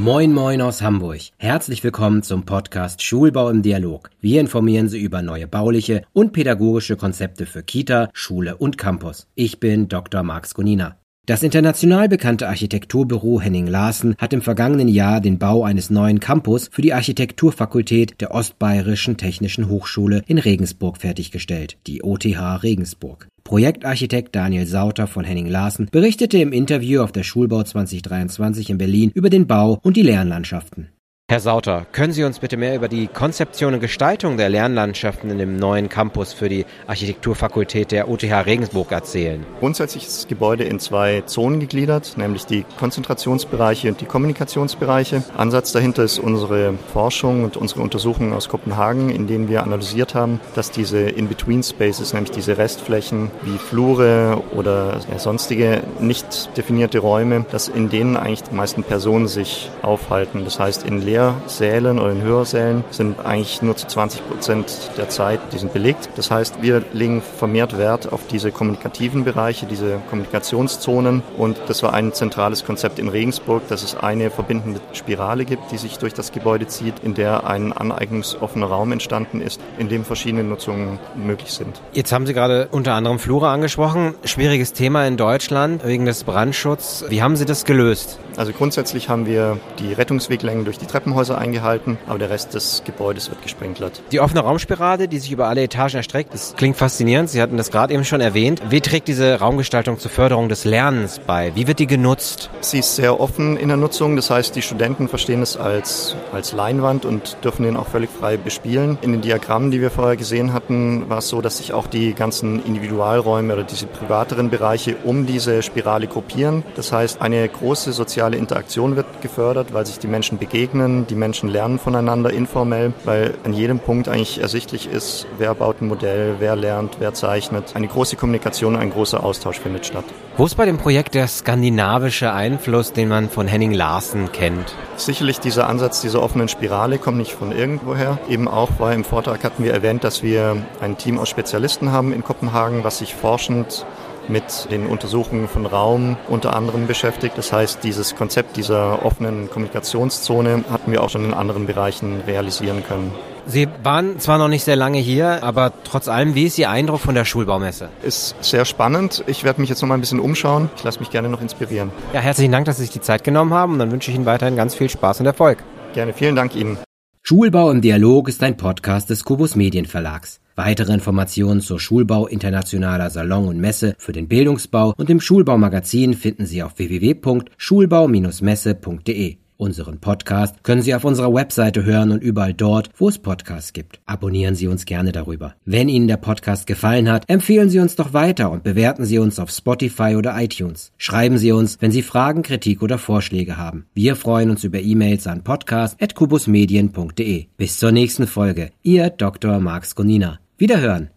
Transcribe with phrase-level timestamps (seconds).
[0.00, 1.20] Moin Moin aus Hamburg.
[1.36, 4.08] Herzlich willkommen zum Podcast Schulbau im Dialog.
[4.22, 9.26] Wir informieren Sie über neue bauliche und pädagogische Konzepte für Kita, Schule und Campus.
[9.34, 10.22] Ich bin Dr.
[10.22, 10.99] Max Gonina.
[11.26, 16.68] Das international bekannte Architekturbüro Henning Larsen hat im vergangenen Jahr den Bau eines neuen Campus
[16.72, 23.28] für die Architekturfakultät der Ostbayerischen Technischen Hochschule in Regensburg fertiggestellt, die OTH Regensburg.
[23.44, 29.10] Projektarchitekt Daniel Sauter von Henning Larsen berichtete im Interview auf der Schulbau 2023 in Berlin
[29.14, 30.88] über den Bau und die Lernlandschaften.
[31.30, 35.38] Herr Sauter, können Sie uns bitte mehr über die Konzeption und Gestaltung der Lernlandschaften in
[35.38, 39.46] dem neuen Campus für die Architekturfakultät der OTH Regensburg erzählen?
[39.60, 45.22] Grundsätzlich ist das Gebäude in zwei Zonen gegliedert, nämlich die Konzentrationsbereiche und die Kommunikationsbereiche.
[45.36, 50.40] Ansatz dahinter ist unsere Forschung und unsere Untersuchungen aus Kopenhagen, in denen wir analysiert haben,
[50.56, 57.88] dass diese In-Between-Spaces, nämlich diese Restflächen wie Flure oder sonstige nicht definierte Räume, dass in
[57.88, 60.42] denen eigentlich die meisten Personen sich aufhalten.
[60.42, 65.08] Das heißt, in Lehr Lehrsälen oder in Hörsälen sind eigentlich nur zu 20 Prozent der
[65.08, 66.08] Zeit, die sind belegt.
[66.16, 71.92] Das heißt, wir legen vermehrt Wert auf diese kommunikativen Bereiche, diese Kommunikationszonen und das war
[71.92, 76.32] ein zentrales Konzept in Regensburg, dass es eine verbindende Spirale gibt, die sich durch das
[76.32, 81.80] Gebäude zieht, in der ein aneignungsoffener Raum entstanden ist, in dem verschiedene Nutzungen möglich sind.
[81.92, 84.14] Jetzt haben Sie gerade unter anderem Flure angesprochen.
[84.24, 87.04] Schwieriges Thema in Deutschland wegen des Brandschutzes.
[87.10, 88.18] Wie haben Sie das gelöst?
[88.36, 93.30] Also grundsätzlich haben wir die Rettungsweglängen durch die Treppenhäuser eingehalten, aber der Rest des Gebäudes
[93.30, 94.02] wird gesprenklert.
[94.12, 97.28] Die offene Raumspirale, die sich über alle Etagen erstreckt, das klingt faszinierend.
[97.30, 98.62] Sie hatten das gerade eben schon erwähnt.
[98.68, 101.52] Wie trägt diese Raumgestaltung zur Förderung des Lernens bei?
[101.54, 102.50] Wie wird die genutzt?
[102.60, 104.16] Sie ist sehr offen in der Nutzung.
[104.16, 108.36] Das heißt, die Studenten verstehen es als, als Leinwand und dürfen den auch völlig frei
[108.36, 108.98] bespielen.
[109.02, 112.14] In den Diagrammen, die wir vorher gesehen hatten, war es so, dass sich auch die
[112.14, 116.62] ganzen Individualräume oder diese privateren Bereiche um diese Spirale gruppieren.
[116.76, 121.48] Das heißt, eine große soziale Interaktion wird gefördert, weil sich die Menschen begegnen, die Menschen
[121.48, 126.56] lernen voneinander informell, weil an jedem Punkt eigentlich ersichtlich ist, wer baut ein Modell, wer
[126.56, 127.74] lernt, wer zeichnet.
[127.74, 130.04] Eine große Kommunikation, ein großer Austausch findet statt.
[130.36, 134.74] Wo ist bei dem Projekt der skandinavische Einfluss, den man von Henning Larsen kennt?
[134.96, 138.18] Sicherlich dieser Ansatz dieser offenen Spirale kommt nicht von irgendwoher.
[138.28, 142.12] Eben auch, weil im Vortrag hatten wir erwähnt, dass wir ein Team aus Spezialisten haben
[142.12, 143.84] in Kopenhagen, was sich forschend
[144.30, 147.36] mit den Untersuchungen von Raum unter anderem beschäftigt.
[147.36, 152.82] Das heißt, dieses Konzept dieser offenen Kommunikationszone hatten wir auch schon in anderen Bereichen realisieren
[152.86, 153.12] können.
[153.46, 157.00] Sie waren zwar noch nicht sehr lange hier, aber trotz allem, wie ist Ihr Eindruck
[157.00, 157.88] von der Schulbaumesse?
[158.02, 159.24] Ist sehr spannend.
[159.26, 160.70] Ich werde mich jetzt noch mal ein bisschen umschauen.
[160.76, 161.90] Ich lasse mich gerne noch inspirieren.
[162.12, 164.26] Ja, herzlichen Dank, dass Sie sich die Zeit genommen haben und dann wünsche ich Ihnen
[164.26, 165.58] weiterhin ganz viel Spaß und Erfolg.
[165.94, 166.78] Gerne, vielen Dank Ihnen.
[167.22, 170.40] Schulbau im Dialog ist ein Podcast des Kubus Medienverlags.
[170.56, 176.44] Weitere Informationen zur Schulbau internationaler Salon und Messe für den Bildungsbau und dem Schulbaumagazin finden
[176.44, 179.36] Sie auf www.schulbau-messe.de.
[179.60, 184.00] Unseren Podcast können Sie auf unserer Webseite hören und überall dort, wo es Podcasts gibt.
[184.06, 185.54] Abonnieren Sie uns gerne darüber.
[185.66, 189.38] Wenn Ihnen der Podcast gefallen hat, empfehlen Sie uns doch weiter und bewerten Sie uns
[189.38, 190.92] auf Spotify oder iTunes.
[190.96, 193.84] Schreiben Sie uns, wenn Sie Fragen, Kritik oder Vorschläge haben.
[193.92, 197.48] Wir freuen uns über E-Mails an podcast.kubusmedien.de.
[197.58, 198.70] Bis zur nächsten Folge.
[198.82, 199.60] Ihr Dr.
[199.60, 200.40] Marx Gonina.
[200.56, 201.10] Wiederhören!